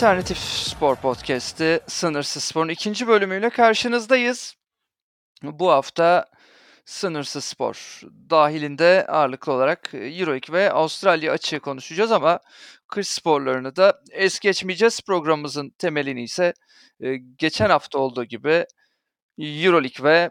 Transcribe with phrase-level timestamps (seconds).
[0.00, 4.54] Alternatif Spor Podcast'i Sınırsız Spor'un ikinci bölümüyle karşınızdayız.
[5.42, 6.26] Bu hafta
[6.84, 8.00] Sınırsız Spor
[8.30, 12.40] dahilinde ağırlıklı olarak Euroleague ve Avustralya açığı konuşacağız ama
[12.88, 15.00] kış sporlarını da es geçmeyeceğiz.
[15.00, 16.54] Programımızın temelini ise
[17.00, 18.66] e, geçen hafta olduğu gibi
[19.38, 20.30] Euroleague ve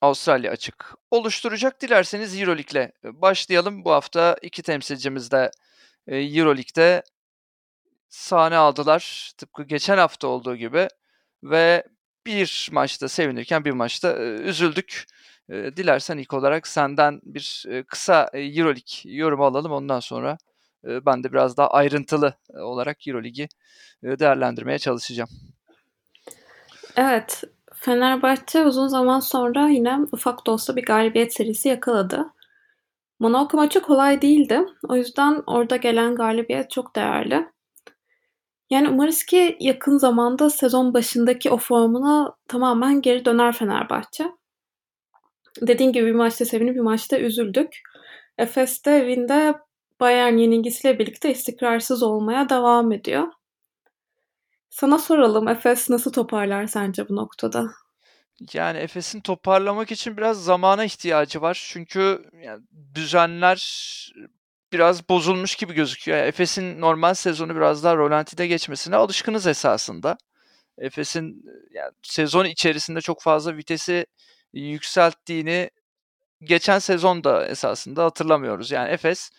[0.00, 1.80] Avustralya açık oluşturacak.
[1.80, 3.84] Dilerseniz Euroleague'le başlayalım.
[3.84, 5.50] Bu hafta iki temsilcimiz de
[6.06, 7.02] e, Euroleague'de
[8.12, 9.32] sahne aldılar.
[9.38, 10.88] Tıpkı geçen hafta olduğu gibi
[11.42, 11.84] ve
[12.26, 15.04] bir maçta sevinirken bir maçta üzüldük.
[15.50, 19.72] Dilersen ilk olarak senden bir kısa Euroleague yorumu alalım.
[19.72, 20.38] Ondan sonra
[20.84, 23.48] ben de biraz daha ayrıntılı olarak Euroleague'i
[24.02, 25.30] değerlendirmeye çalışacağım.
[26.96, 27.42] Evet,
[27.74, 32.26] Fenerbahçe uzun zaman sonra yine ufak da olsa bir galibiyet serisi yakaladı.
[33.20, 34.60] Monaco maçı kolay değildi.
[34.88, 37.51] O yüzden orada gelen galibiyet çok değerli.
[38.72, 44.32] Yani umarız ki yakın zamanda sezon başındaki o formuna tamamen geri döner Fenerbahçe.
[45.60, 47.80] Dediğim gibi bir maçta sevinip bir maçta üzüldük.
[48.38, 49.54] Efes de evinde
[50.00, 53.28] Bayern yenilgisiyle birlikte istikrarsız olmaya devam ediyor.
[54.70, 57.66] Sana soralım Efes nasıl toparlar sence bu noktada?
[58.52, 61.66] Yani Efes'in toparlamak için biraz zamana ihtiyacı var.
[61.72, 62.62] Çünkü yani
[62.94, 63.58] düzenler
[64.72, 66.18] biraz bozulmuş gibi gözüküyor.
[66.18, 70.18] Yani Efes'in normal sezonu biraz daha rolantide geçmesine alışkınız esasında.
[70.78, 74.06] Efes'in yani sezon içerisinde çok fazla vitesi
[74.52, 75.70] yükselttiğini
[76.40, 78.70] geçen sezon da esasında hatırlamıyoruz.
[78.70, 79.30] Yani Efes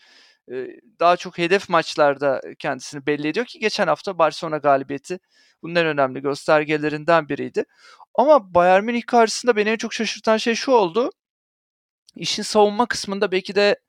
[0.99, 5.19] daha çok hedef maçlarda kendisini belli ediyor ki geçen hafta Barcelona galibiyeti
[5.63, 7.65] bunun en önemli göstergelerinden biriydi.
[8.15, 11.09] Ama Bayern Münih karşısında beni en çok şaşırtan şey şu oldu.
[12.15, 13.79] İşin savunma kısmında belki de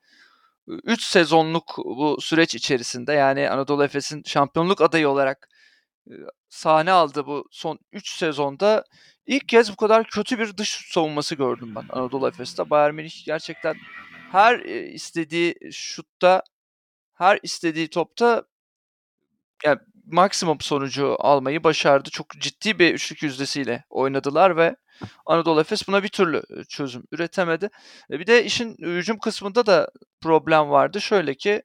[0.67, 5.49] 3 sezonluk bu süreç içerisinde yani Anadolu Efes'in şampiyonluk adayı olarak
[6.49, 8.85] sahne aldı bu son 3 sezonda
[9.27, 12.71] ilk kez bu kadar kötü bir dış savunması gördüm ben Anadolu Efes'te.
[12.71, 13.77] Bayern Münih gerçekten
[14.33, 14.59] her
[14.95, 16.43] istediği şutta,
[17.15, 18.45] her istediği topta
[19.65, 22.11] yani maksimum sonucu almayı başardı.
[22.11, 24.77] Çok ciddi bir üçlük yüzdesiyle oynadılar ve
[25.27, 27.69] Anadolu Efes buna bir türlü çözüm üretemedi.
[28.11, 29.91] Bir de işin hücum kısmında da
[30.21, 31.01] problem vardı.
[31.01, 31.63] Şöyle ki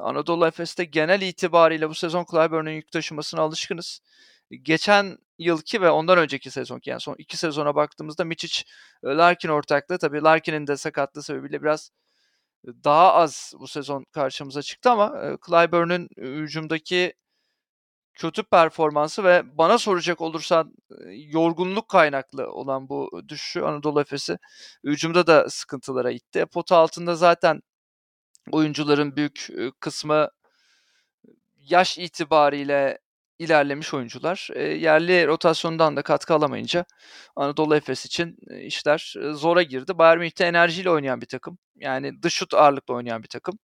[0.00, 4.00] Anadolu Efes'te genel itibariyle bu sezon Clyburn'un yük taşımasına alışkınız.
[4.62, 8.64] Geçen yılki ve ondan önceki sezon yani son iki sezona baktığımızda Miçic
[9.04, 11.90] Larkin ortaklığı tabii Larkin'in de sakatlığı sebebiyle biraz
[12.66, 17.14] daha az bu sezon karşımıza çıktı ama Clyburn'un hücumdaki
[18.14, 20.74] kötü performansı ve bana soracak olursan
[21.16, 24.38] yorgunluk kaynaklı olan bu düşüşü Anadolu Efes'i
[24.84, 26.46] hücumda da sıkıntılara itti.
[26.52, 27.62] Pota altında zaten
[28.52, 29.48] oyuncuların büyük
[29.80, 30.28] kısmı
[31.58, 32.98] yaş itibariyle
[33.38, 34.48] ilerlemiş oyuncular.
[34.54, 36.84] E, yerli rotasyondan da katkı alamayınca
[37.36, 39.98] Anadolu Efes için işler zora girdi.
[39.98, 41.58] Bayern Münih'te enerjiyle oynayan bir takım.
[41.76, 43.58] Yani dış şut ağırlıklı oynayan bir takım.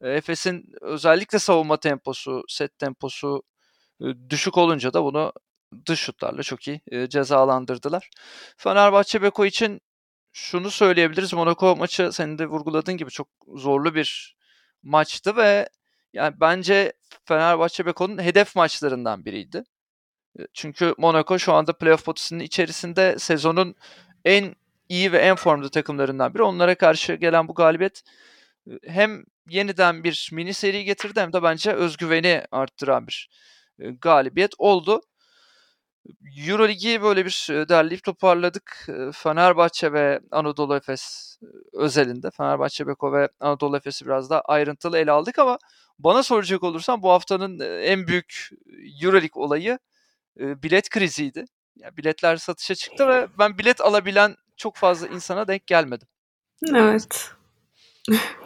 [0.00, 3.42] E, Efes'in özellikle savunma temposu, set temposu
[4.30, 5.32] düşük olunca da bunu
[5.86, 8.10] dış şutlarla çok iyi cezalandırdılar.
[8.56, 9.80] Fenerbahçe Beko için
[10.32, 11.32] şunu söyleyebiliriz.
[11.32, 14.36] Monaco maçı senin de vurguladığın gibi çok zorlu bir
[14.82, 15.68] maçtı ve
[16.12, 16.92] yani bence
[17.24, 19.64] Fenerbahçe Beko'nun hedef maçlarından biriydi.
[20.54, 23.74] Çünkü Monaco şu anda playoff potasının içerisinde sezonun
[24.24, 24.54] en
[24.88, 26.42] iyi ve en formda takımlarından biri.
[26.42, 28.02] Onlara karşı gelen bu galibiyet
[28.86, 33.30] hem yeniden bir mini seri getirdi hem de bence özgüveni arttıran bir
[33.78, 35.00] galibiyet oldu.
[36.48, 38.88] Euroligi böyle bir derleyip toparladık.
[39.12, 41.36] Fenerbahçe ve Anadolu Efes
[41.72, 42.30] özelinde.
[42.30, 45.58] Fenerbahçe, Beko ve Anadolu Efes'i biraz daha ayrıntılı ele aldık ama
[45.98, 48.50] bana soracak olursan bu haftanın en büyük
[49.02, 49.78] Euroleague olayı
[50.36, 51.44] bilet kriziydi.
[51.76, 56.08] Yani biletler satışa çıktı ve ben bilet alabilen çok fazla insana denk gelmedim.
[56.74, 57.30] Evet.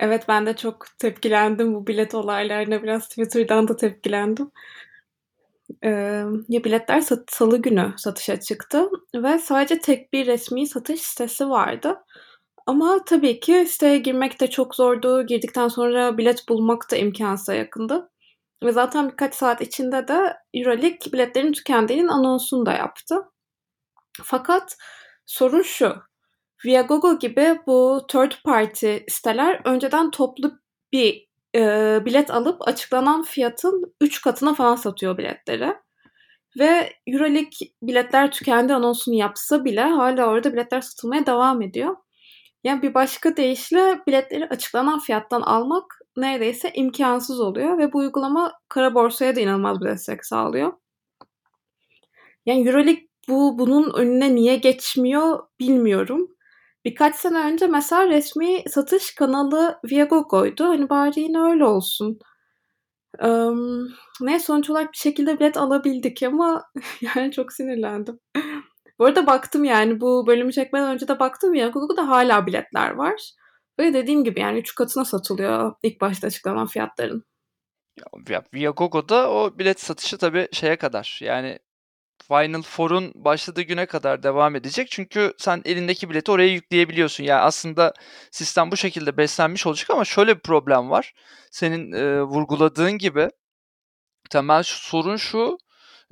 [0.00, 2.82] Evet ben de çok tepkilendim bu bilet olaylarına.
[2.82, 4.50] Biraz Twitter'dan da tepkilendim.
[5.84, 11.48] Ee, ya biletler sat- salı günü satışa çıktı ve sadece tek bir resmi satış sitesi
[11.50, 11.98] vardı.
[12.66, 15.26] Ama tabii ki siteye girmek de çok zordu.
[15.26, 18.10] Girdikten sonra bilet bulmak da imkansıza yakındı.
[18.64, 23.16] Ve zaten birkaç saat içinde de Euroleague biletlerin tükendiğinin anonsunu da yaptı.
[24.24, 24.76] Fakat
[25.26, 25.96] sorun şu.
[26.64, 30.52] Viagogo gibi bu third party siteler önceden toplu
[30.92, 31.60] bir e,
[32.04, 35.74] bilet alıp açıklanan fiyatın 3 katına falan satıyor biletleri.
[36.58, 41.96] Ve Euroleague biletler tükendi anonsunu yapsa bile hala orada biletler satılmaya devam ediyor.
[42.64, 45.84] Yani bir başka deyişle biletleri açıklanan fiyattan almak
[46.16, 50.72] neredeyse imkansız oluyor ve bu uygulama kara borsaya da inanılmaz bir destek sağlıyor.
[52.46, 56.35] Yani Euroleague bu bunun önüne niye geçmiyor bilmiyorum.
[56.86, 60.64] Birkaç sene önce mesela resmi satış kanalı Viagogo'ydu.
[60.64, 62.18] Hani bari yine öyle olsun.
[63.22, 63.88] Um,
[64.20, 66.62] ne sonuç olarak bir şekilde bilet alabildik ama
[67.00, 68.20] yani çok sinirlendim.
[68.98, 73.32] bu arada baktım yani bu bölümü çekmeden önce de baktım Viagogo'da hala biletler var.
[73.78, 77.24] Ve dediğim gibi yani üç katına satılıyor ilk başta açıklanan fiyatların.
[78.28, 81.58] Ya, Viagogo'da o bilet satışı tabii şeye kadar yani
[82.28, 84.90] Final Four'un başladığı güne kadar devam edecek.
[84.90, 87.24] Çünkü sen elindeki bileti oraya yükleyebiliyorsun.
[87.24, 87.94] Yani aslında
[88.30, 91.14] sistem bu şekilde beslenmiş olacak ama şöyle bir problem var.
[91.50, 93.28] Senin e, vurguladığın gibi
[94.30, 95.58] temel sorun şu.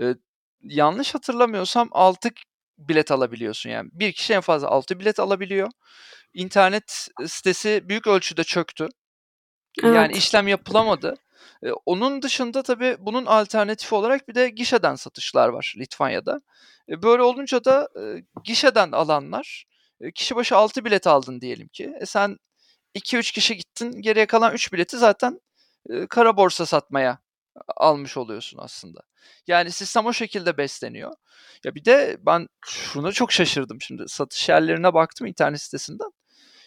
[0.00, 0.14] E,
[0.62, 2.30] yanlış hatırlamıyorsam 6
[2.78, 3.70] bilet alabiliyorsun.
[3.70, 5.68] Yani bir kişi en fazla 6 bilet alabiliyor.
[6.34, 8.88] İnternet sitesi büyük ölçüde çöktü.
[9.82, 9.96] Evet.
[9.96, 11.16] Yani işlem yapılamadı.
[11.64, 16.40] E, onun dışında tabii bunun alternatifi olarak bir de gişeden satışlar var Litvanya'da.
[16.88, 19.64] E, böyle olunca da e, gişeden alanlar
[20.00, 21.94] e, kişi başı 6 bilet aldın diyelim ki.
[22.00, 22.38] E, sen
[22.94, 25.40] 2-3 kişi gittin geriye kalan 3 bileti zaten
[25.90, 27.18] e, kara borsa satmaya
[27.76, 29.00] almış oluyorsun aslında.
[29.46, 31.12] Yani sistem o şekilde besleniyor.
[31.64, 34.04] Ya bir de ben şuna çok şaşırdım şimdi.
[34.08, 36.10] Satış yerlerine baktım internet sitesinden.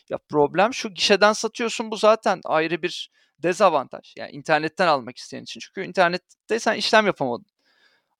[0.10, 3.12] Ya problem şu gişeden satıyorsun bu zaten ayrı bir
[3.44, 4.14] dezavantaj.
[4.18, 5.60] Yani internetten almak isteyen için.
[5.60, 7.46] Çünkü internette sen işlem yapamadın.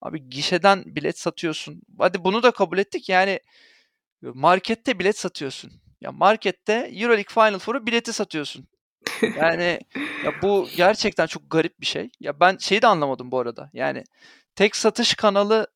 [0.02, 1.82] Abi gişeden bilet satıyorsun.
[2.00, 3.10] Hadi bunu da kabul ettik.
[3.10, 3.40] Yani
[4.22, 5.72] markette bilet satıyorsun.
[6.02, 8.68] Ya markette EuroLeague Final Four'u bileti satıyorsun.
[9.22, 9.80] Yani
[10.26, 12.10] ya bu gerçekten çok garip bir şey.
[12.20, 13.70] Ya ben şeyi de anlamadım bu arada.
[13.74, 14.04] Yani
[14.56, 15.68] tek satış kanalı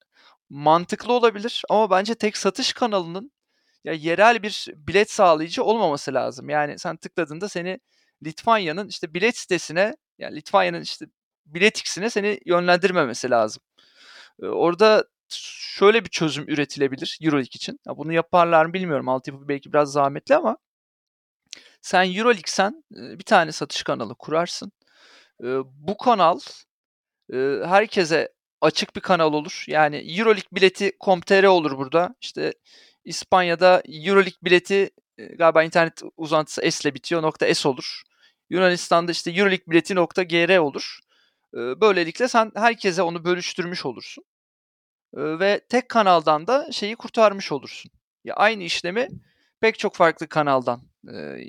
[0.50, 3.32] mantıklı olabilir ama bence tek satış kanalının
[3.84, 6.50] ya yerel bir bilet sağlayıcı olmaması lazım.
[6.50, 7.80] Yani sen tıkladığında seni
[8.24, 11.06] Litvanya'nın işte bilet sitesine yani Litvanya'nın işte
[11.46, 13.64] bilet x'ine seni yönlendirmemesi lazım.
[14.42, 15.06] orada
[15.78, 17.80] şöyle bir çözüm üretilebilir Euroleague için.
[17.88, 19.10] Ya bunu yaparlar mı bilmiyorum.
[19.10, 20.58] Altyapı belki biraz zahmetli ama
[21.82, 24.72] sen Euroleague'sen bir tane satış kanalı kurarsın.
[25.64, 26.40] bu kanal
[27.66, 29.64] herkese açık bir kanal olur.
[29.68, 32.16] Yani Euroleague bileti com.tr olur burada.
[32.22, 32.54] İşte
[33.06, 37.22] İspanya'da Euroleague bileti galiba internet uzantısı S ile bitiyor.
[37.22, 38.02] Nokta S olur.
[38.52, 41.00] Yunanistan'da işte Euroleague bileti nokta gr olur.
[41.54, 44.24] Böylelikle sen herkese onu bölüştürmüş olursun.
[45.14, 47.92] Ve tek kanaldan da şeyi kurtarmış olursun.
[48.24, 49.08] Ya aynı işlemi
[49.62, 50.82] pek çok farklı kanaldan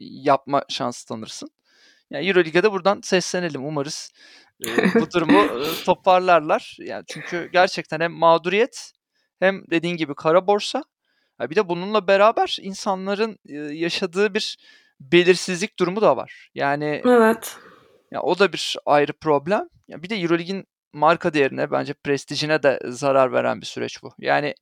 [0.01, 1.51] yapma şansı tanırsın.
[2.11, 3.65] Yani Euroleague'e de buradan seslenelim.
[3.65, 4.13] Umarız
[4.95, 6.77] bu durumu toparlarlar.
[6.81, 8.93] Yani çünkü gerçekten hem mağduriyet
[9.39, 10.85] hem dediğin gibi kara borsa
[11.41, 13.39] bir de bununla beraber insanların
[13.73, 14.59] yaşadığı bir
[15.13, 16.51] belirsizlik durumu da var.
[16.55, 17.57] Yani Evet.
[18.11, 19.69] Ya o da bir ayrı problem.
[19.89, 24.11] Ya bir de EuroLeague'in marka değerine bence prestijine de zarar veren bir süreç bu.
[24.19, 24.55] Yani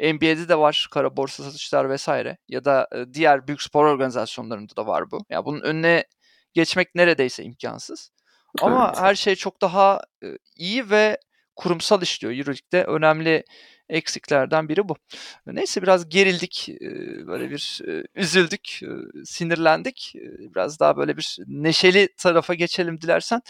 [0.00, 5.10] NBA'de de var kara borsa satışlar vesaire ya da diğer büyük spor organizasyonlarında da var
[5.10, 5.16] bu.
[5.16, 6.04] Ya yani bunun önüne
[6.54, 8.10] geçmek neredeyse imkansız.
[8.62, 9.00] Ama evet.
[9.00, 10.00] her şey çok daha
[10.56, 11.18] iyi ve
[11.56, 12.34] kurumsal işliyor.
[12.34, 13.44] EuroLeague'de önemli
[13.88, 14.96] eksiklerden biri bu.
[15.46, 16.68] Neyse biraz gerildik,
[17.26, 17.80] böyle bir
[18.14, 18.80] üzüldük,
[19.24, 20.12] sinirlendik.
[20.54, 23.42] Biraz daha böyle bir neşeli tarafa geçelim dilersen.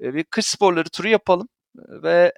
[0.00, 2.32] Bir kış sporları turu yapalım ve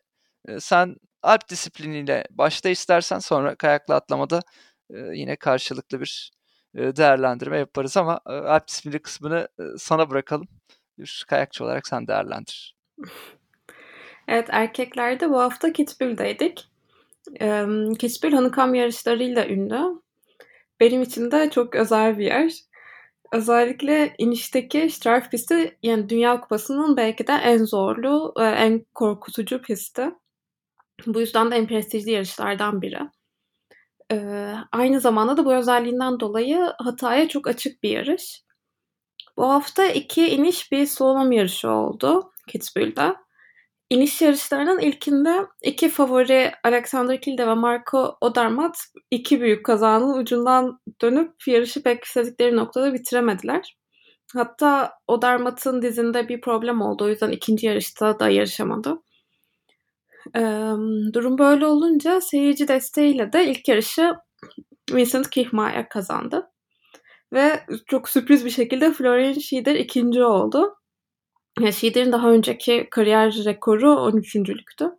[0.58, 4.42] sen alp disipliniyle başta istersen sonra kayakla atlamada
[4.90, 6.30] yine karşılıklı bir
[6.74, 9.48] değerlendirme yaparız ama alp disiplini kısmını
[9.78, 10.48] sana bırakalım.
[10.98, 12.76] Bir kayakçı olarak sen değerlendir.
[14.28, 16.68] Evet erkeklerde bu hafta Kitzbühel'deydik.
[17.40, 17.66] E,
[17.98, 20.02] Kitzbühel Hanıkam yarışlarıyla ünlü.
[20.80, 22.52] Benim için de çok özel bir yer.
[23.32, 30.10] Özellikle inişteki Streif pisti yani Dünya Kupası'nın belki de en zorlu, en korkutucu pisti.
[31.06, 33.00] Bu yüzden de en prestijli yarışlardan biri.
[34.12, 38.42] Ee, aynı zamanda da bu özelliğinden dolayı hataya çok açık bir yarış.
[39.36, 43.16] Bu hafta iki iniş bir slalom yarışı oldu Kitzbühel'de.
[43.90, 48.78] İniş yarışlarının ilkinde iki favori Alexander Kilde ve Marco Odermatt
[49.10, 53.76] iki büyük kazanın ucundan dönüp yarışı pek istedikleri noktada bitiremediler.
[54.34, 57.04] Hatta Odermatt'ın dizinde bir problem oldu.
[57.04, 59.02] O yüzden ikinci yarışta da yarışamadı.
[60.36, 60.40] Ee,
[61.12, 64.14] durum böyle olunca seyirci desteğiyle de ilk yarışı
[64.92, 66.50] Vincent Kihmaier kazandı.
[67.32, 70.76] Ve çok sürpriz bir şekilde Florian Schieder ikinci oldu.
[71.60, 74.90] Yani Schieder'in daha önceki kariyer rekoru 13.lüktü.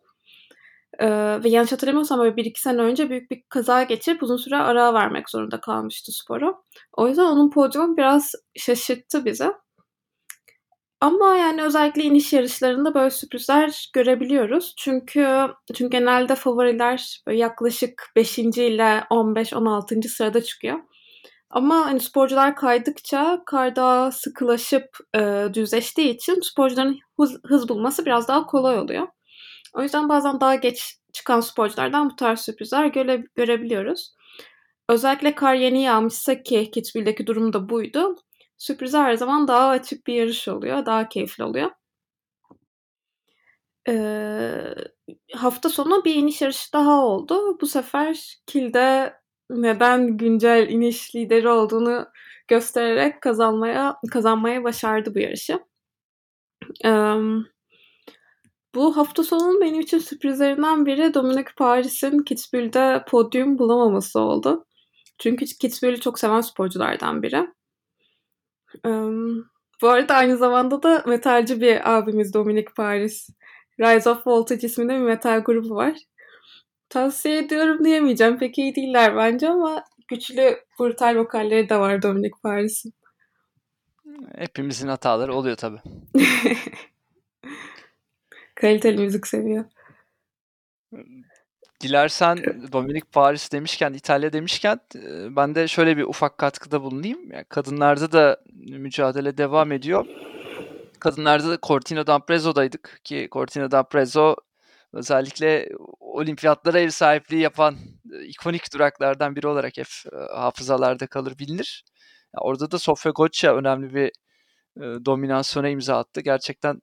[1.00, 4.58] Ee, ve yanlış hatırlamıyorsam böyle bir iki sene önce büyük bir kaza geçirip uzun süre
[4.58, 6.56] ara vermek zorunda kalmıştı spora.
[6.98, 9.54] O yüzden onun podyumu biraz şaşırttı bize.
[11.02, 14.74] Ama, yani, özellikle iniş yarışlarında böyle sürprizler görebiliyoruz.
[14.78, 20.80] Çünkü çünkü genelde favoriler yaklaşık 5'inci ile 15-16'ncı sırada çıkıyor.
[21.50, 28.28] Ama, hani, sporcular kaydıkça kar daha sıkılaşıp, eee, düzleştiği için sporcuların hız hız bulması biraz
[28.28, 29.08] daha kolay oluyor.
[29.74, 34.16] O yüzden bazen daha geç çıkan sporculardan bu tarz sürprizler göre görebiliyoruz.
[34.90, 38.16] Özellikle kar yeni yağmışsa ki Kitzbühel'deki durum da buydu,
[38.58, 41.72] sürprize her zaman daha açık bir yarış oluyor, daha keyifli oluyor.
[43.88, 44.76] Eee,
[45.36, 47.58] hafta sonu bir iniş yarışı daha oldu.
[47.62, 49.14] Bu sefer Kiel'de
[49.50, 52.08] neden güncel iniş lideri olduğunu
[52.48, 55.60] göstererek kazanmaya kazanmayı başardı bu yarışı.
[56.84, 57.46] Emm,
[58.76, 64.66] bu hafta sonunun benim için sürprizlerinden biri Dominic Paris'in Kitzbühel'de podyum bulamaması oldu.
[65.20, 67.48] Çünkü Kitzbühel'i çok seven sporculardan biri.
[68.86, 69.44] Emm,
[69.82, 73.30] bu arada aynı zamanda da metalci bir abimiz Dominic Paris.
[73.80, 75.98] Rise of Voltage isminde bir metal grubu var.
[76.90, 78.38] Tavsiye ediyorum diyemeyeceğim.
[78.38, 82.94] Pek iyi değiller bence ama güçlü, brutal vokalleri de var Dominic Paris'in.
[84.38, 85.80] Hepimizin hataları oluyor tabii.
[88.56, 89.66] Kaliteli müzik seviyor.
[91.82, 92.38] Dilersen
[92.72, 94.80] Dominic Paris demişken, İtalya demişken
[95.36, 97.32] ben de şöyle bir ufak katkıda bulunayım.
[97.32, 100.06] Yani kadınlarda da mücadele devam ediyor.
[101.00, 104.36] Kadınlarda da Cortina d'Ampezzo'daydık ki Cortina d'Ampezzo
[104.94, 107.78] özellikle olimpiyatlara ev sahipliği yapan
[108.24, 109.88] ikonik duraklardan biri olarak hep
[110.32, 111.84] hafızalarda kalır bilinir.
[112.38, 114.12] Orada da Sofia Goccia önemli bir
[115.06, 116.22] dominasyona imza attı.
[116.22, 116.82] Gerçekten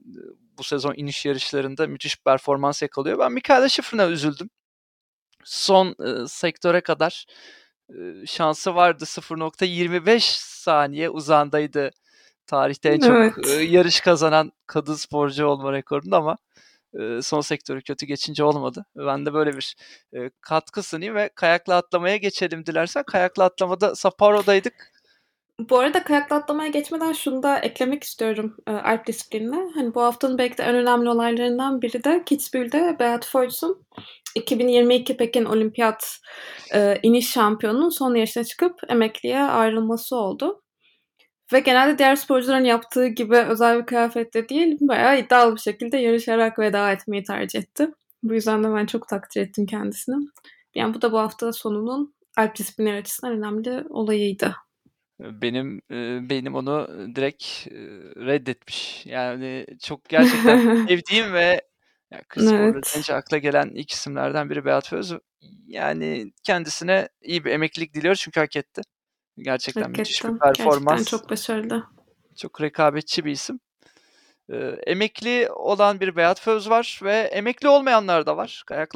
[0.59, 3.19] bu sezon iniş yarışlarında müthiş performans yakalıyor.
[3.19, 4.51] Ben Mikaela Schifrin'e üzüldüm.
[5.45, 7.27] Son e, sektöre kadar
[7.89, 9.05] e, şansı vardı.
[9.05, 10.21] 0.25
[10.63, 11.91] saniye uzandaydı
[12.47, 13.33] tarihte en çok Evet.
[13.47, 16.39] e, yarış kazanan kadın sporcu olma rekorunda ama
[17.23, 18.85] son sektörü kötü geçince olmadı.
[18.97, 19.77] Ben de böyle bir
[20.17, 23.05] e, katkı sunayım ve kayakla atlamaya geçelim dilersen.
[23.07, 24.93] Kayakla atlamada Sapparo'daydık.
[25.71, 29.73] Bu arada kayakla atlamaya geçmeden şunu da eklemek istiyorum e, Alp disiplinine.
[29.75, 33.87] Hani bu haftanın belki de en önemli olaylarından biri de Kitzbühel'de Beat Feuz'un
[34.35, 36.19] 2022 Pekin Olimpiyat
[36.75, 40.64] e, iniş şampiyonunun son yarışına çıkıp emekliye ayrılması oldu.
[41.53, 46.59] Ve genelde diğer sporcuların yaptığı gibi özel bir kıyafette değil, bayağı iddialı bir şekilde yarışarak
[46.59, 47.89] veda etmeyi tercih etti.
[48.23, 50.27] Bu yüzden de ben çok takdir ettim kendisini.
[50.75, 54.57] Yani bu da bu hafta sonunun Alp disiplinleri açısından önemli olayıydı.
[55.21, 57.77] Benim e, beynim onu direkt e,
[58.27, 59.07] reddetmiş.
[59.07, 61.61] Yani çok gerçekten sevdiğim ve
[62.11, 63.11] ya kız Evet.
[63.11, 65.13] akla gelen ilk isimlerden biri Beat Feuz.
[65.67, 68.83] Yani kendisine iyi bir emeklilik diliyoruz çünkü hak etti.
[69.39, 70.49] Gerçekten müthiş bir Hakikaten.
[70.49, 71.09] Gerçekten performans.
[71.09, 71.85] çok başarılı.
[72.37, 73.61] Çok rekabetçi bir isim.
[74.53, 78.65] Ee, emekli olan bir Beat Feuz var ve emekli olmayanlar da var.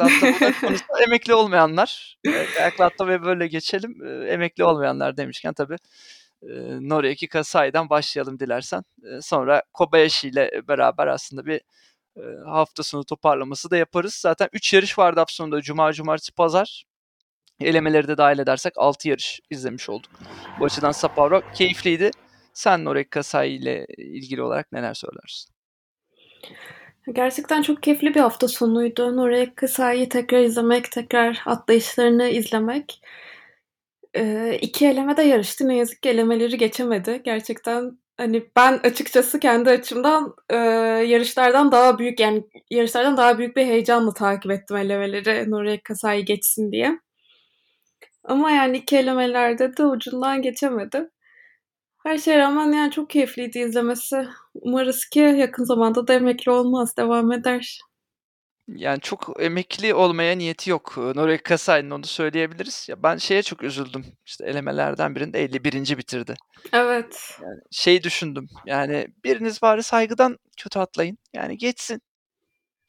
[0.61, 2.19] Konusunda emekli olmayanlar.
[2.27, 4.07] Ee, atlamaya böyle geçelim.
[4.07, 5.77] Ee, emekli olmayanlar demişken tabii
[6.43, 6.49] e,
[6.89, 8.85] Noriaki Kasai'den başlayalım dilersen.
[9.05, 11.61] Ee, sonra Kobayashi ile beraber aslında bir
[12.17, 14.15] e, hafta sonu toparlaması da yaparız.
[14.15, 15.63] Zaten 3 yarış vardı hafta sonunda.
[15.63, 16.85] Cuma, cumartesi, pazar.
[17.61, 20.11] Elemeleri de dahil edersek 6 yarış izlemiş olduk.
[20.61, 22.11] Bu açıdan Sapporo keyifliydi.
[22.53, 25.53] Sen Norek Kasai ile ilgili olarak neler söylersin?
[27.13, 29.17] Gerçekten çok keyifli bir hafta sonuydu.
[29.17, 33.03] Norek Kasai'yi tekrar izlemek, tekrar atlayışlarını izlemek.
[34.17, 35.69] Ee, iki eleme de yarıştı.
[35.69, 37.21] Ne yazık ki elemeleri geçemedi.
[37.25, 40.57] Gerçekten hani ben açıkçası kendi açımdan e,
[41.07, 46.73] yarışlardan daha büyük yani yarışlardan daha büyük bir heyecanla takip ettim elemeleri Norek Kasai geçsin
[46.73, 46.99] diye.
[48.29, 51.11] Ama yani iki elemelerde de ucundan geçemedi.
[52.03, 54.29] Her şeye rağmen yani çok keyifliydi izlemesi.
[54.55, 57.79] Umarız ki yakın zamanda da emekli olmaz, devam eder.
[58.69, 60.97] Yani çok emekli olmaya niyeti yok.
[60.97, 62.87] Norek Kasai'nin onu söyleyebiliriz.
[62.89, 64.05] Ya ben şeye çok üzüldüm.
[64.27, 65.99] İşte elemelerden birinde 51.
[65.99, 66.35] bitirdi.
[66.73, 67.39] Evet.
[67.43, 68.49] Yani şey düşündüm.
[68.67, 71.19] Yani biriniz bari saygıdan kötü atlayın.
[71.35, 72.03] Yani geçsin.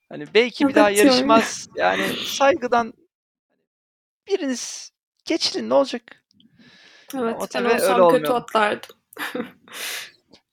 [0.10, 1.68] Hani belki bir Evet, daha yarışmaz.
[1.76, 2.94] Yani saygıdan
[4.28, 4.92] biriniz
[5.30, 6.04] geçin ne olacak?
[7.16, 8.36] Evet, ben tabii öyle olsam kötü olmuyor.
[8.36, 8.96] atlardım.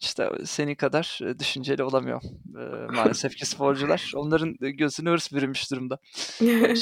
[0.00, 2.22] İşte seni kadar e, düşünceli olamıyor
[2.58, 4.12] e, maalesef ki sporcular.
[4.14, 5.98] Onların gözüne hırs bürümüş durumda.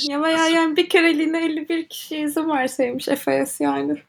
[0.09, 4.03] ya bayağı yani bir kereliğine 51 kişi izin verseymiş Efes yani.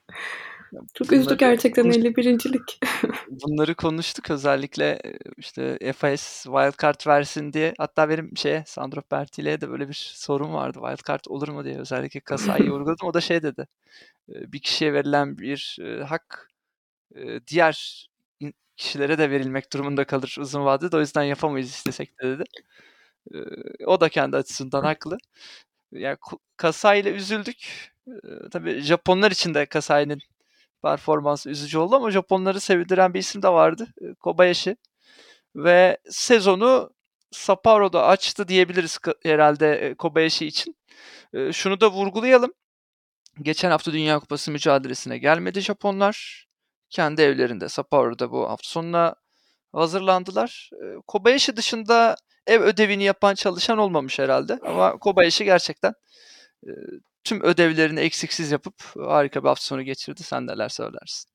[0.94, 2.79] Çok üzdü Bunları gerçekten konuş- 51.lik.
[3.29, 7.74] Bunları konuştuk özellikle e, işte FIS wildcard versin diye.
[7.77, 10.79] Hatta benim şeye Sandro Berti'yle de böyle bir sorun vardı.
[10.88, 13.08] Wildcard olur mu diye özellikle Kasai'yi vurguladım.
[13.10, 13.67] O da şey dedi.
[14.29, 16.50] e, Bir kişiye verilen bir e, hak
[17.48, 18.08] diğer
[18.77, 20.98] kişilere de verilmek durumunda kalır uzun vadede.
[20.98, 22.44] O yüzden yapamayız istesek de dedi.
[23.86, 25.17] O da kendi açısından haklı.
[25.91, 26.17] Yani
[26.58, 27.91] Kasai ile üzüldük.
[28.51, 30.20] Tabii Japonlar için de Kasai'nin
[30.86, 33.88] performansı üzücü oldu ama Japonları sevindiren bir isim de vardı.
[34.20, 34.77] Kobayashi.
[35.56, 36.89] Ve sezonu
[37.32, 40.75] Sapparo'da açtı diyebiliriz herhalde Kobayashi için.
[41.51, 42.54] Şunu da vurgulayalım.
[43.42, 46.46] Geçen hafta Dünya Kupası mücadelesine gelmedi Japonlar.
[46.89, 49.15] Kendi evlerinde Sapparo'da bu hafta sonuna
[49.74, 50.70] hazırlandılar.
[51.08, 52.15] Kobayashi dışında
[52.48, 54.60] ev ödevini yapan çalışan olmamış herhalde.
[54.65, 55.94] Ama Kobayashi gerçekten
[57.25, 60.24] tüm ödevlerini eksiksiz yapıp harika bir hafta sonu geçirdi.
[60.24, 61.32] Sen neler söylersin?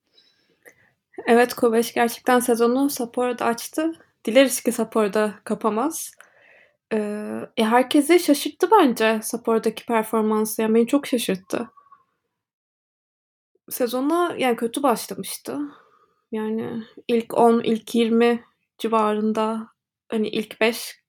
[1.26, 3.92] Evet Kobayashi gerçekten sezonu Sapporo'da açtı.
[4.25, 6.11] Dileriz ki Sapporo'da kapamaz.
[6.92, 10.62] Ee, e, herkesi şaşırttı bence Sapporo'daki performansı.
[10.62, 11.70] Yani beni çok şaşırttı.
[13.70, 15.59] Sezona yani kötü başlamıştı.
[16.32, 18.44] Yani ilk 10, ilk 20
[18.78, 19.68] civarında
[20.09, 21.00] hani ilk 5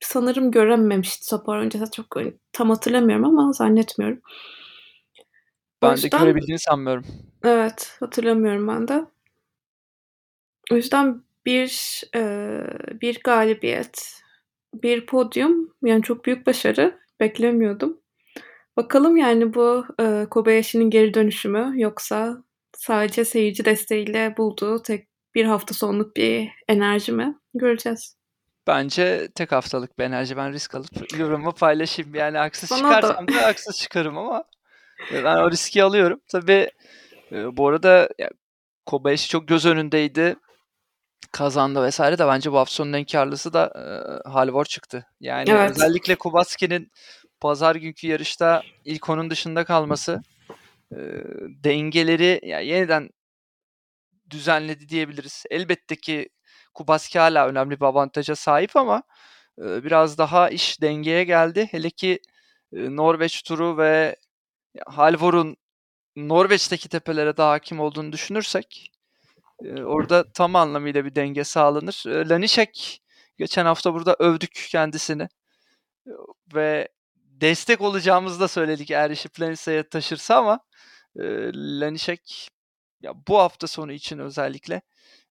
[0.00, 1.90] sanırım görememişti Sapporo öncesi.
[1.90, 2.16] Çok
[2.52, 4.20] tam hatırlamıyorum ama zannetmiyorum.
[5.82, 7.04] Ben yüzden, de görebildiğini sanmıyorum.
[7.44, 9.06] Evet hatırlamıyorum ben de.
[10.72, 12.60] O yüzden bir e,
[13.00, 14.22] bir galibiyet,
[14.74, 16.98] bir podyum yani çok büyük başarı.
[17.20, 18.00] Beklemiyordum.
[18.76, 22.44] Bakalım yani bu e, Kobayashi'nin geri dönüşü mü yoksa
[22.76, 27.38] sadece seyirci desteğiyle bulduğu tek bir hafta sonluk bir enerji mi?
[27.54, 28.16] Göreceğiz.
[28.66, 30.36] Bence tek haftalık bir enerji.
[30.36, 32.14] Ben risk alıp yorumu paylaşayım.
[32.14, 33.32] Yani haksız Bana çıkarsam da.
[33.34, 34.44] da haksız çıkarım ama
[35.12, 36.20] ben o riski alıyorum.
[36.28, 36.70] Tabii
[37.32, 38.30] e, bu arada ya,
[38.86, 40.36] Kobayashi çok göz önündeydi
[41.32, 45.06] kazandı vesaire de bence bu hafta sonunun en karlısı da e, Halvor çıktı.
[45.20, 45.70] Yani evet.
[45.70, 46.92] özellikle Kubatski'nin
[47.40, 50.22] pazar günkü yarışta ilk onun dışında kalması
[50.92, 50.98] e,
[51.48, 53.10] dengeleri yani yeniden
[54.30, 55.44] düzenledi diyebiliriz.
[55.50, 56.28] Elbette ki
[56.76, 59.02] Kubatski hala önemli bir avantaja sahip ama
[59.58, 61.68] biraz daha iş dengeye geldi.
[61.70, 62.20] Hele ki
[62.72, 64.16] Norveç turu ve
[64.86, 65.56] Halvor'un
[66.16, 68.92] Norveç'teki tepelere daha hakim olduğunu düşünürsek
[69.64, 72.04] orada tam anlamıyla bir denge sağlanır.
[72.06, 73.02] E, Lanişek
[73.38, 75.28] geçen hafta burada övdük kendisini.
[76.54, 80.60] Ve destek olacağımızı da söyledik eğer işi Planisa'ya taşırsa ama
[81.16, 81.22] e,
[81.80, 82.48] Lanişek
[83.02, 84.82] ya bu hafta sonu için özellikle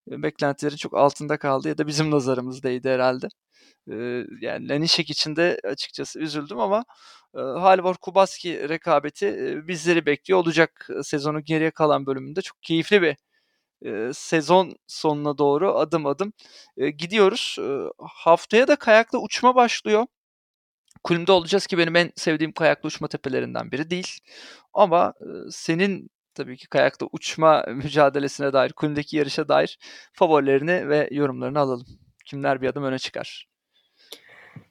[0.07, 3.27] beklentilerin çok altında kaldı ya da bizim nazarımızdaydı herhalde.
[4.41, 6.85] yani Lanişek için de açıkçası üzüldüm ama
[7.35, 12.41] e, Halvor Kubaski rekabeti bizleri bekliyor olacak sezonun geriye kalan bölümünde.
[12.41, 13.15] Çok keyifli bir
[14.13, 16.33] sezon sonuna doğru adım adım
[16.97, 17.57] gidiyoruz.
[17.99, 20.05] haftaya da kayakla uçma başlıyor.
[21.03, 24.19] Kulümde olacağız ki benim en sevdiğim kayakla uçma tepelerinden biri değil.
[24.73, 25.13] Ama
[25.51, 29.79] senin tabii ki kayakta uçma mücadelesine dair, kulümdeki yarışa dair
[30.13, 31.87] favorilerini ve yorumlarını alalım.
[32.25, 33.47] Kimler bir adım öne çıkar?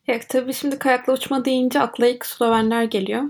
[0.07, 3.23] Ya, tabii şimdi kayakla uçma deyince akla ilk Slovenler geliyor.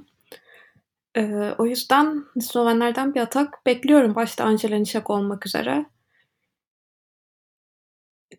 [1.16, 4.14] Eee, o yüzden Slovenlerden bir atak bekliyorum.
[4.14, 5.86] Başta Angela Nişak olmak üzere.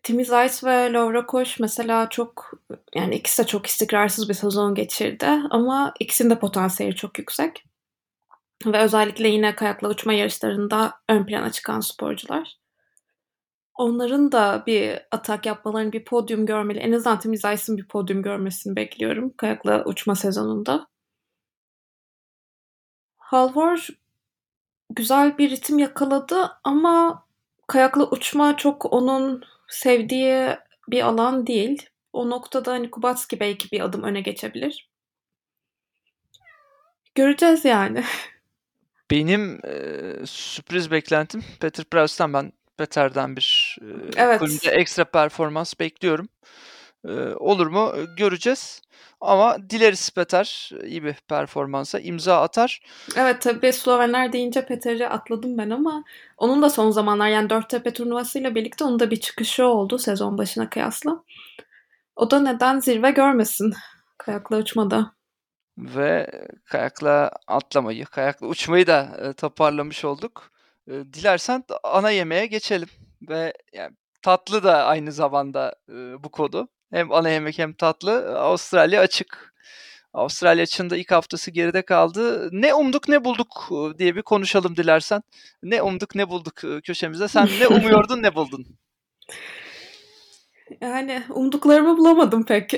[0.02, 2.50] Timi Zayt ve Laura Koş mesela çok
[2.94, 7.64] yani ikisi de çok istikrarsız bir sezon geçirdi ama ikisinin de potansiyeli çok yüksek.
[8.64, 12.56] Ve özellikle yine kayakla uçma yarışlarında ön plana çıkan sporcular.
[13.74, 16.78] Onların da bir atak yapmalarını, bir podyum görmeli.
[16.78, 20.86] En azından Timi Zayt'ın bir podyum görmesini bekliyorum kayakla uçma sezonunda.
[23.16, 23.88] Halvor
[24.90, 27.24] güzel bir ritim yakaladı ama
[27.66, 30.56] kayakla uçma çok onun sevdiği
[30.88, 31.88] bir alan değil.
[32.12, 34.88] O noktada hani Kubatski belki bir adım öne geçebilir.
[37.14, 38.04] Göreceğiz yani.
[39.10, 44.42] Benim e, sürpriz beklentim Peter Preuss'tan ben Peter'den bir e, evet.
[44.64, 46.28] ekstra performans bekliyorum.
[47.04, 47.92] E, olur mu?
[48.16, 48.82] Göreceğiz.
[49.20, 52.80] Ama dileriz Peter iyi bir performansa imza atar.
[53.16, 56.04] Evet tabii Slovenler deyince Peter'i atladım ben ama
[56.36, 60.70] onun da son zamanlar yani Dörttepe turnuvasıyla birlikte onun da bir çıkışı oldu sezon başına
[60.70, 61.22] kıyasla.
[62.16, 63.74] O da neden zirve görmesin
[64.18, 65.15] kayakla uçmada.
[65.78, 66.30] Ve
[66.64, 70.50] kayakla atlamayı, kayakla uçmayı da e, toparlamış olduk.
[70.88, 72.88] E, dilersen ana yemeğe geçelim.
[73.28, 75.92] Ve yani tatlı da aynı zamanda e,
[76.24, 76.68] bu kodu.
[76.92, 78.38] Hem ana yemek hem tatlı.
[78.38, 79.54] Avustralya açık.
[80.12, 82.48] Avustralya açığında ilk haftası geride kaldı.
[82.52, 85.22] Ne umduk ne bulduk diye bir konuşalım dilersen.
[85.62, 87.28] Ne umduk ne bulduk köşemizde.
[87.28, 88.66] Sen ne umuyordun ne buldun?
[90.80, 92.74] Yani umduklarımı bulamadım pek.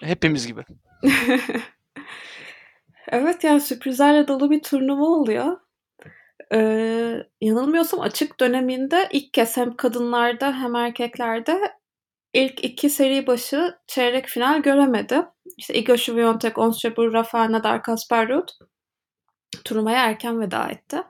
[0.00, 0.64] Hepimiz gibi.
[3.08, 5.56] evet yani sürprizlerle dolu bir turnuva oluyor.
[6.52, 11.60] Eee, yanılmıyorsam açık döneminde ilk kez hem kadınlarda hem erkeklerde
[12.32, 15.22] ilk iki seri başı çeyrek final göremedi.
[15.56, 18.48] İşte Iga Świątek, Ons Jabeur, Rafael Nadal, Kasper Ruud
[19.64, 21.02] turnuvaya erken veda etti.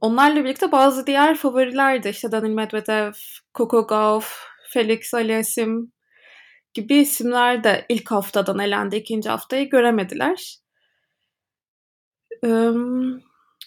[0.00, 3.12] Onlarla birlikte bazı diğer favoriler de işte Daniil Medvedev,
[3.54, 5.86] Coco Gauff, Felix Aliassime
[6.78, 8.96] gibi isimler de ilk haftadan elendi.
[8.96, 10.58] ikinci haftayı göremediler.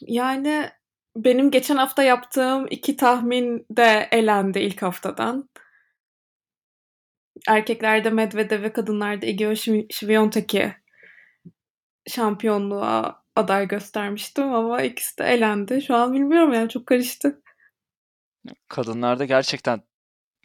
[0.01, 0.69] Yani
[1.15, 5.49] benim geçen hafta yaptığım iki tahmin de elendi ilk haftadan.
[7.47, 9.55] Erkeklerde Medvedev ve kadınlarda Igor
[9.89, 10.73] Świątek'i
[12.07, 15.81] şampiyonluğa aday göstermiştim ama ikisi de elendi.
[15.81, 17.41] Şu an bilmiyorum yani çok karıştı.
[18.67, 19.81] Kadınlarda gerçekten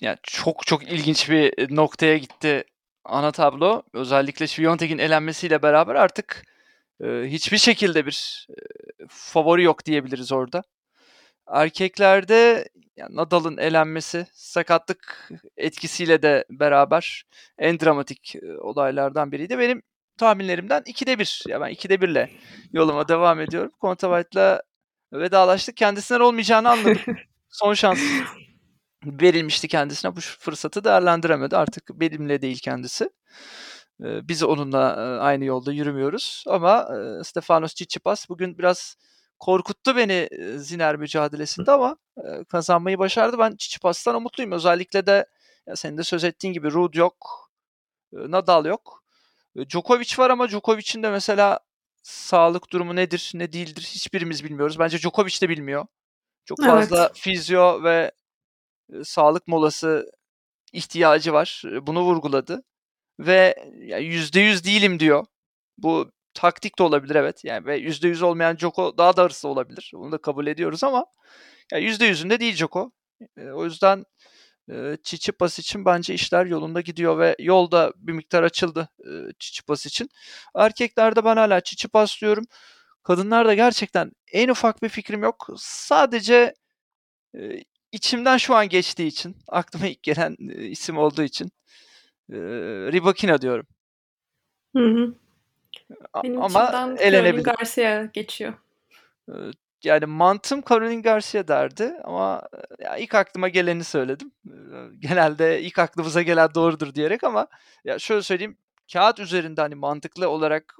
[0.00, 2.64] yani çok çok ilginç bir noktaya gitti
[3.04, 3.82] ana tablo.
[3.92, 6.42] Özellikle Świątek'in elenmesiyle beraber artık
[7.04, 8.54] e, hiçbir şekilde bir e,
[9.09, 10.62] favori yok diyebiliriz orada.
[11.48, 17.24] Erkeklerde yani Nadal'ın elenmesi sakatlık etkisiyle de beraber
[17.59, 19.59] en dramatik olaylardan biriydi.
[19.59, 19.82] Benim
[20.18, 21.44] tahminlerimden 2'de 1.
[21.48, 22.30] Ya ben 2'de 1 ile
[22.72, 23.72] yoluma devam ediyorum.
[23.80, 24.62] Kontavayt'la
[25.12, 25.76] vedalaştık.
[25.76, 27.16] Kendisinden olmayacağını anladım.
[27.50, 28.00] Son şans
[29.04, 30.16] verilmişti kendisine.
[30.16, 31.56] Bu fırsatı değerlendiremedi.
[31.56, 33.11] Artık benimle değil kendisi.
[34.00, 36.44] Biz onunla aynı yolda yürümüyoruz.
[36.46, 36.88] Ama
[37.24, 38.96] Stefanos Tsitsipas bugün biraz
[39.38, 41.96] korkuttu beni Ziner mücadelesinde ama
[42.48, 43.38] kazanmayı başardı.
[43.38, 44.52] Ben Çiçipas'tan umutluyum.
[44.52, 45.26] Özellikle de
[45.66, 47.50] ya senin de söz ettiğin gibi Rud yok.
[48.12, 49.02] Nadal yok.
[49.68, 51.61] Djokovic var ama Djokovic'in de mesela
[52.02, 54.78] sağlık durumu nedir, ne değildir hiçbirimiz bilmiyoruz.
[54.78, 55.87] Bence Djokovic de bilmiyor.
[56.44, 57.18] Çok fazla evet.
[57.18, 58.12] fizyo ve
[59.05, 60.11] sağlık molası
[60.72, 61.62] ihtiyacı var.
[61.83, 62.62] Bunu vurguladı.
[63.20, 63.55] Ve
[64.01, 65.27] yüzde yüz değilim diyor.
[65.79, 67.44] Bu taktik de olabilir evet.
[67.44, 69.90] Yani ve yüzde yüz olmayan Joko daha da hırslı olabilir.
[69.94, 71.07] Bunu da kabul ediyoruz ama
[71.75, 72.92] yüzde yüzünde değil Joko.
[73.53, 74.05] O yüzden
[75.03, 78.88] Çiçipas için bence işler yolunda gidiyor ve yolda bir miktar açıldı
[79.38, 80.09] Çiçipas için.
[80.57, 82.44] Erkeklerde ben hala Çiçipas diyorum.
[83.03, 85.49] Kadınlarda gerçekten en ufak bir fikrim yok.
[85.59, 86.55] Sadece
[87.96, 91.50] içimden şu an geçtiği için, aklıma ilk gelen e, isim olduğu için
[92.32, 92.37] e,
[92.92, 93.66] Ribakina diyorum.
[94.76, 95.14] Hı hı.
[96.24, 97.44] Benim Ama elenebilir.
[97.44, 98.54] Garcia geçiyor.
[99.85, 102.42] Yani mantım Caroline Garcia derdi ama
[102.78, 104.32] ya ilk aklıma geleni söyledim.
[104.98, 107.46] Genelde ilk aklımıza gelen doğrudur diyerek ama
[107.85, 108.56] ya şöyle söyleyeyim
[108.92, 110.74] kağıt üzerinde hani mantıklı olarak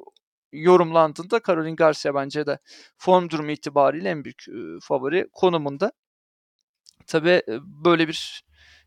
[0.52, 2.59] yorumlandığında Caroline Garcia bence de
[2.98, 4.44] form durumu itibariyle en büyük
[4.83, 5.92] favori konumunda.
[7.06, 7.42] Tabi
[7.85, 8.44] böyle bir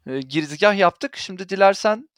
[0.07, 1.17] e, girizgah yaptık.
[1.17, 2.09] Şimdi dilersen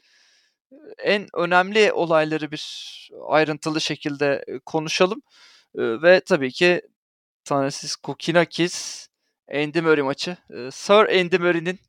[0.98, 5.22] en önemli olayları bir ayrıntılı şekilde konuşalım.
[5.76, 6.82] Ve tabii ki
[7.46, 9.08] Tanrısız Kokinakis
[9.54, 10.38] Andy Murray maçı.
[10.72, 11.80] Sir Andy Murray'nin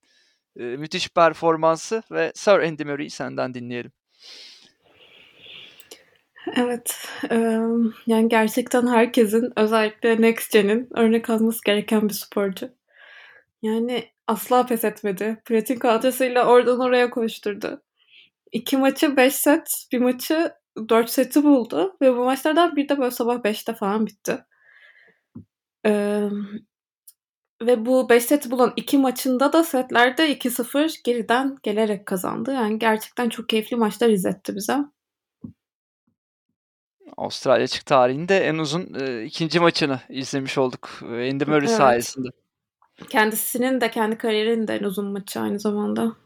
[0.57, 3.93] müthiş performansı ve Sir Andy Murray'i senden dinleyelim.
[6.57, 7.09] Evet,
[8.07, 12.71] yani gerçekten herkesin özellikle Next Gen'in örnek alması gereken bir sporcu.
[13.63, 15.43] Yani asla pes etmedi.
[15.45, 17.83] Pratik kadrosuyla oradan oraya koşturdu.
[18.53, 20.55] İki maçı 5 set, bir maçı
[20.89, 21.97] 4 seti buldu.
[22.01, 24.45] Ve bu maçlardan bir de böyle sabah 5'te falan bitti.
[25.87, 26.29] Ee,
[27.63, 32.53] ve bu 5 seti bulan iki maçında da setlerde 2-0 geriden gelerek kazandı.
[32.53, 34.79] Yani gerçekten çok keyifli maçlar izletti bize.
[37.17, 40.91] Avustralya açık tarihinde en uzun e, ikinci maçını izlemiş olduk.
[41.03, 41.71] Andy Murray evet.
[41.71, 42.29] sayesinde.
[43.09, 46.17] Kendisinin de kendi kariyerinin de en uzun maçı aynı zamanda.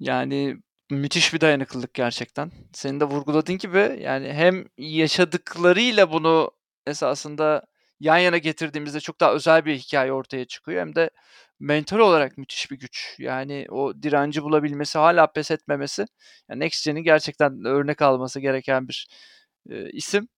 [0.00, 0.56] Yani
[0.90, 2.52] müthiş bir dayanıklılık gerçekten.
[2.72, 6.50] Senin de vurguladığın gibi yani hem yaşadıklarıyla bunu
[6.86, 7.62] esasında
[8.00, 10.80] yan yana getirdiğimizde çok daha özel bir hikaye ortaya çıkıyor.
[10.80, 11.10] Hem de
[11.60, 13.16] mental olarak müthiş bir güç.
[13.18, 16.06] Yani o direnci bulabilmesi, hala pes etmemesi.
[16.48, 19.08] Yani Next Gen'in gerçekten örnek alması gereken bir
[19.70, 20.28] e, isim.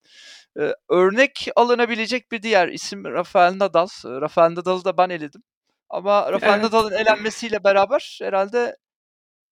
[0.60, 3.88] E, örnek alınabilecek bir diğer isim Rafael Nadal.
[4.04, 5.42] Rafael Nadal'ı da ben eledim.
[5.90, 6.64] Ama Rafael evet.
[6.64, 8.76] Nadal'ın elenmesiyle beraber herhalde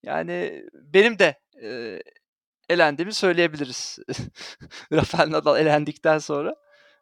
[0.03, 2.01] yani benim de e,
[2.69, 3.99] elendiğimi söyleyebiliriz.
[4.93, 6.51] Rafael Nadal elendikten sonra.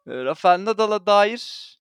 [0.07, 1.77] E, Rafael Nadal'a dair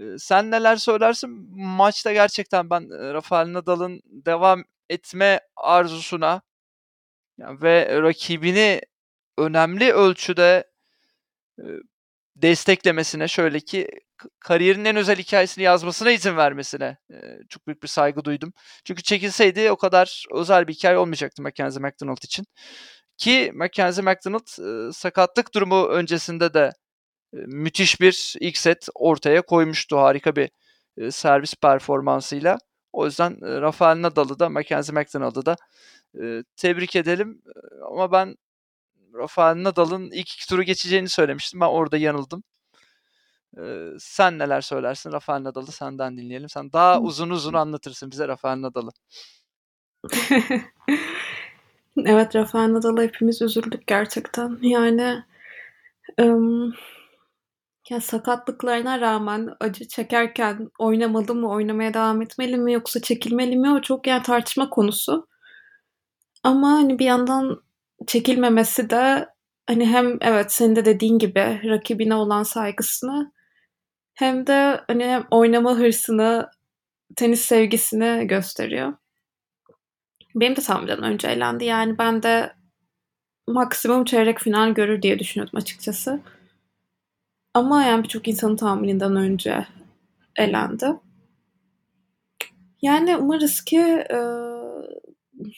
[0.00, 1.30] e, sen neler söylersin?
[1.56, 6.42] Maçta gerçekten ben e, Rafael Nadal'ın devam etme arzusuna
[7.38, 8.80] yani ve rakibini
[9.38, 10.64] önemli ölçüde
[12.36, 13.88] desteklemesine şöyle ki
[14.40, 16.96] kariyerinin en özel hikayesini yazmasına izin vermesine
[17.48, 18.52] çok büyük bir saygı duydum.
[18.84, 22.46] Çünkü çekilseydi o kadar özel bir hikaye olmayacaktı Mackenzie McDonald için.
[23.18, 24.46] Ki Mackenzie McDonald
[24.92, 26.72] sakatlık durumu öncesinde de
[27.32, 29.98] müthiş bir ilk set ortaya koymuştu.
[29.98, 30.50] Harika bir
[31.10, 32.58] servis performansıyla.
[32.92, 35.56] O yüzden Rafael Nadal'ı da Mackenzie McDonald'ı da
[36.56, 37.42] tebrik edelim.
[37.90, 38.36] Ama ben
[39.16, 41.60] Rafael Nadal'ın ilk iki turu geçeceğini söylemiştim.
[41.60, 42.42] Ben orada yanıldım.
[43.98, 46.48] sen neler söylersin Rafael Nadal'ı senden dinleyelim.
[46.48, 48.90] Sen daha uzun uzun anlatırsın bize Rafael Nadal'ı.
[52.04, 54.58] evet Rafael Nadal'a hepimiz üzüldük gerçekten.
[54.62, 55.24] Yani
[56.20, 56.74] ım,
[57.90, 63.80] ya sakatlıklarına rağmen acı çekerken oynamalı mı, oynamaya devam etmeli mi yoksa çekilmeli mi o
[63.82, 65.28] çok yani tartışma konusu.
[66.42, 67.65] Ama hani bir yandan
[68.06, 69.28] çekilmemesi de
[69.66, 73.32] hani hem evet senin de dediğin gibi rakibine olan saygısını
[74.14, 76.50] hem de hani hem oynama hırsını,
[77.16, 78.94] tenis sevgisini gösteriyor.
[80.34, 81.64] Benim de tahminden önce elendi.
[81.64, 82.52] Yani ben de
[83.48, 86.20] maksimum çeyrek final görür diye düşünüyordum açıkçası.
[87.54, 89.66] Ama yani birçok insanın tahmininden önce
[90.36, 90.86] elendi.
[92.82, 93.78] Yani umarız ki
[94.10, 94.16] e,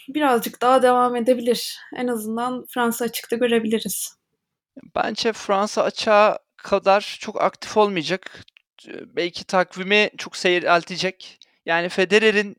[0.09, 1.79] birazcık daha devam edebilir.
[1.97, 4.15] En azından Fransa açıkta görebiliriz.
[4.95, 8.45] Bence Fransa açığa kadar çok aktif olmayacak.
[8.89, 11.39] Belki takvimi çok seyreltecek.
[11.67, 12.57] Yani Federer'in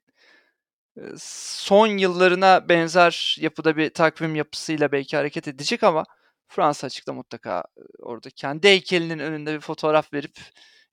[1.18, 6.04] son yıllarına benzer yapıda bir takvim yapısıyla belki hareket edecek ama
[6.48, 7.63] Fransa açıkta mutlaka
[8.00, 10.39] orada kendi heykelinin önünde bir fotoğraf verip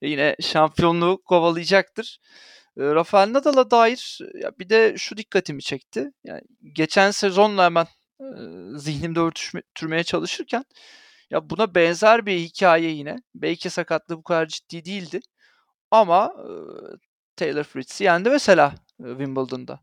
[0.03, 2.18] yine şampiyonluğu kovalayacaktır.
[2.78, 6.10] Rafael Nadal'a dair ya bir de şu dikkatimi çekti.
[6.24, 6.40] Yani
[6.72, 7.86] geçen sezonla hemen
[8.20, 8.26] e,
[8.78, 10.64] zihnimde örtüştürmeye çalışırken
[11.30, 13.16] ya buna benzer bir hikaye yine.
[13.34, 15.20] Belki sakatlığı bu kadar ciddi değildi.
[15.90, 16.50] Ama e,
[17.36, 19.80] Taylor Fritz'i yendi mesela e, Wimbledon'da.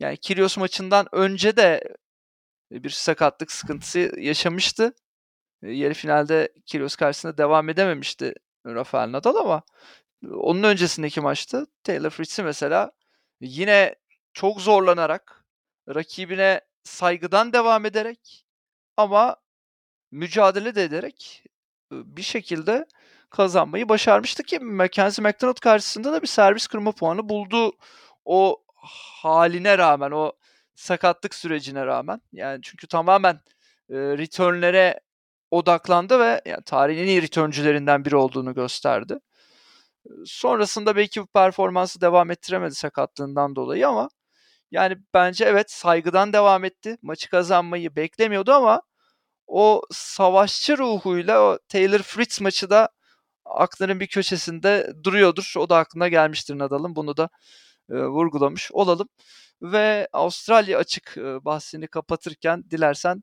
[0.00, 1.94] Yani Kyrgios maçından önce de
[2.70, 4.94] bir sakatlık sıkıntısı yaşamıştı.
[5.62, 8.34] Yarı finalde Kyrgios karşısında devam edememişti
[8.66, 9.62] Rafael Nadal ama
[10.28, 12.92] onun öncesindeki maçta Taylor Fritz'i mesela
[13.40, 13.94] yine
[14.32, 15.44] çok zorlanarak
[15.88, 18.46] rakibine saygıdan devam ederek
[18.96, 19.36] ama
[20.10, 21.44] mücadele de ederek
[21.92, 22.86] bir şekilde
[23.30, 27.72] kazanmayı başarmıştı ki Mackenzie McDonald karşısında da bir servis kırma puanı buldu
[28.24, 28.62] o
[29.22, 30.32] haline rağmen o
[30.74, 33.34] sakatlık sürecine rağmen yani çünkü tamamen
[33.90, 35.00] e, returnlere
[35.50, 39.18] odaklandı ve yani tarihin en iyi returncülerinden biri olduğunu gösterdi.
[40.24, 44.08] Sonrasında belki bu performansı devam ettiremedi sakatlığından dolayı ama
[44.70, 46.96] yani bence evet saygıdan devam etti.
[47.02, 48.82] Maçı kazanmayı beklemiyordu ama
[49.46, 52.88] o savaşçı ruhuyla o Taylor Fritz maçı da
[53.44, 55.54] aklının bir köşesinde duruyordur.
[55.58, 56.96] O da aklına gelmiştir Nadal'ın.
[56.96, 57.28] Bunu da
[57.90, 59.08] e, vurgulamış olalım.
[59.62, 63.22] Ve Avustralya açık e, bahsini kapatırken dilersen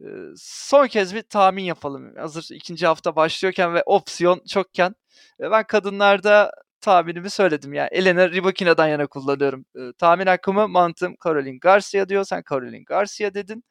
[0.00, 0.06] e,
[0.38, 2.16] son kez bir tahmin yapalım.
[2.16, 4.94] Hazır ikinci hafta başlıyorken ve opsiyon çokken
[5.40, 7.72] ben kadınlarda tahminimi söyledim.
[7.74, 9.64] Yani Elena Rybakina'dan yana kullanıyorum.
[9.76, 12.24] E, tahmin hakkımı mantığım Caroline Garcia diyor.
[12.24, 13.64] Sen Caroline Garcia dedin.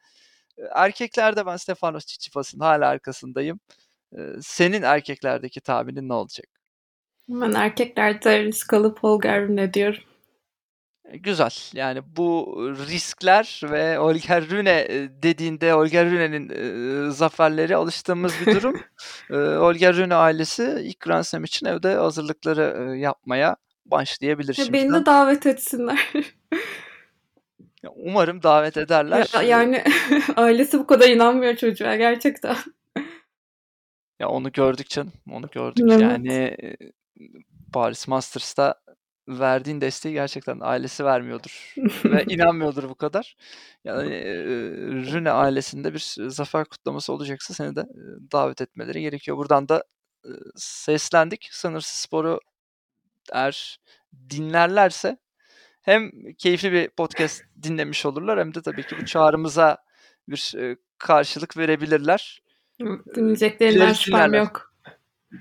[0.58, 3.60] E, erkeklerde ben Stefanos Tsitsipas'ın hala arkasındayım.
[4.18, 6.46] E, senin erkeklerdeki tahminin ne olacak?
[7.28, 10.02] Ben erkeklerde risk alıp Holger diyorum.
[11.12, 11.54] E, güzel.
[11.72, 12.56] Yani bu
[12.88, 14.86] riskler ve Holger Rune
[15.22, 18.80] dediğinde Holger Rune'nin e, zaferleri alıştığımız bir durum.
[19.30, 24.58] e, Holger Rune ailesi ilk Grand Slam için evde hazırlıkları e, yapmaya başlayabilir.
[24.58, 26.12] Ya beni de davet etsinler.
[27.96, 29.28] Umarım davet ederler.
[29.34, 29.84] Ya, yani
[30.36, 32.56] ailesi bu kadar inanmıyor çocuğa gerçekten.
[34.20, 35.12] Ya onu gördük canım.
[35.30, 35.84] Onu gördük.
[35.90, 36.00] Evet.
[36.00, 36.56] Yani
[37.72, 38.74] Paris Masters'ta
[39.28, 43.36] verdiğin desteği gerçekten ailesi vermiyordur ve inanmıyordur bu kadar.
[43.84, 44.34] Yani e,
[45.12, 49.36] Rune ailesinde bir zafer kutlaması olacaksa seni de e, davet etmeleri gerekiyor.
[49.36, 49.84] Buradan da
[50.24, 51.48] e, seslendik.
[51.50, 52.40] Sınırsız sporu
[53.32, 53.80] eğer
[54.30, 55.18] dinlerlerse
[55.82, 59.78] hem keyifli bir podcast dinlemiş olurlar hem de tabii ki bu çağrımıza
[60.28, 62.42] bir e, karşılık verebilirler.
[63.14, 64.74] Dinleyeceklerinden şüphem yok.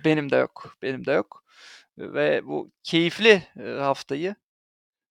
[0.05, 0.77] Benim de yok.
[0.81, 1.44] Benim de yok
[1.97, 3.43] ve bu keyifli
[3.79, 4.35] haftayı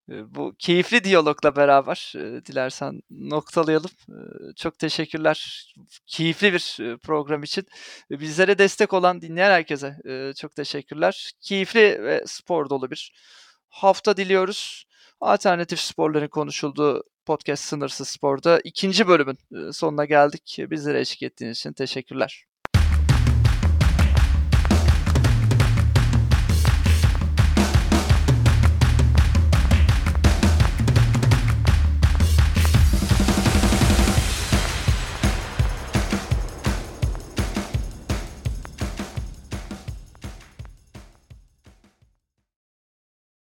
[0.09, 3.91] bu keyifli diyalogla beraber dilersen noktalayalım.
[4.57, 5.69] Çok teşekkürler.
[6.07, 7.67] Keyifli bir program için.
[8.11, 9.97] Bizlere destek olan dinleyen herkese
[10.37, 11.33] çok teşekkürler.
[11.41, 13.13] Keyifli ve spor dolu bir
[13.69, 14.85] hafta diliyoruz.
[15.21, 19.39] Alternatif sporların konuşulduğu podcast Sınırsız Spor'da ikinci bölümün
[19.73, 20.59] sonuna geldik.
[20.59, 22.45] Bizlere eşlik ettiğiniz için teşekkürler.